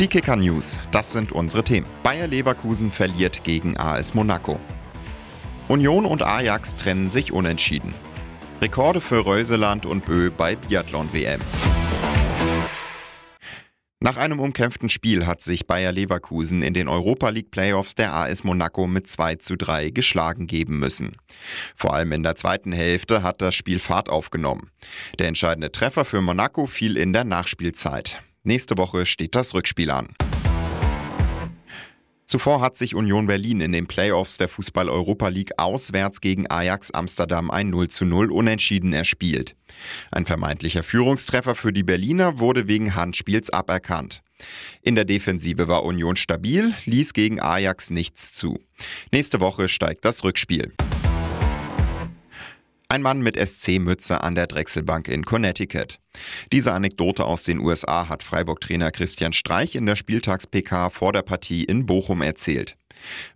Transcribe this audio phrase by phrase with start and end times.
[0.00, 1.84] Die Kicker News, das sind unsere Themen.
[2.04, 4.60] Bayer Leverkusen verliert gegen AS Monaco.
[5.66, 7.92] Union und Ajax trennen sich unentschieden.
[8.62, 11.40] Rekorde für Reuseland und Bö bei Biathlon-WM.
[13.98, 18.44] Nach einem umkämpften Spiel hat sich Bayer Leverkusen in den Europa League Playoffs der AS
[18.44, 21.16] Monaco mit 2 zu 3 geschlagen geben müssen.
[21.74, 24.70] Vor allem in der zweiten Hälfte hat das Spiel Fahrt aufgenommen.
[25.18, 28.22] Der entscheidende Treffer für Monaco fiel in der Nachspielzeit.
[28.48, 30.08] Nächste Woche steht das Rückspiel an.
[32.24, 36.90] Zuvor hat sich Union Berlin in den Playoffs der Fußball Europa League auswärts gegen Ajax
[36.90, 39.54] Amsterdam ein 0 zu 0 unentschieden erspielt.
[40.10, 44.22] Ein vermeintlicher Führungstreffer für die Berliner wurde wegen Handspiels aberkannt.
[44.80, 48.58] In der Defensive war Union stabil, ließ gegen Ajax nichts zu.
[49.12, 50.72] Nächste Woche steigt das Rückspiel.
[52.90, 55.98] Ein Mann mit SC-Mütze an der Drechselbank in Connecticut.
[56.52, 61.64] Diese Anekdote aus den USA hat Freiburg-Trainer Christian Streich in der Spieltags-PK vor der Partie
[61.64, 62.78] in Bochum erzählt.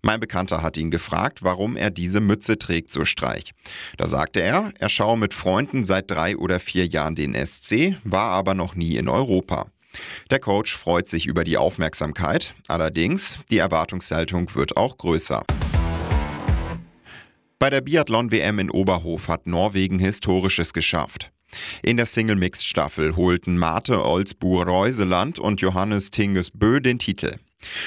[0.00, 3.50] Mein Bekannter hat ihn gefragt, warum er diese Mütze trägt, so Streich.
[3.98, 8.30] Da sagte er, er schaue mit Freunden seit drei oder vier Jahren den SC, war
[8.30, 9.66] aber noch nie in Europa.
[10.30, 15.44] Der Coach freut sich über die Aufmerksamkeit, allerdings die Erwartungshaltung wird auch größer.
[17.62, 21.30] Bei der Biathlon-WM in Oberhof hat Norwegen Historisches geschafft.
[21.84, 27.36] In der Single-Mix-Staffel holten Marte Olsbuhr-Reuseland und Johannes Tinges Bö den Titel.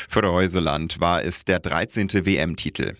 [0.08, 2.26] Für Reuseland war es der 13.
[2.26, 2.94] WM-Titel.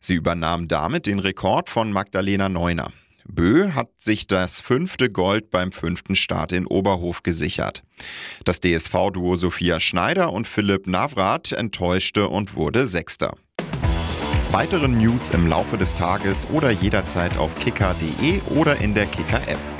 [0.00, 2.90] Sie übernahm damit den Rekord von Magdalena Neuner.
[3.28, 7.84] Bö hat sich das fünfte Gold beim fünften Start in Oberhof gesichert.
[8.44, 13.36] Das DSV-Duo Sophia Schneider und Philipp Navrat enttäuschte und wurde Sechster.
[14.52, 19.75] Weitere News im Laufe des Tages oder jederzeit auf kicker.de oder in der Kicker-App.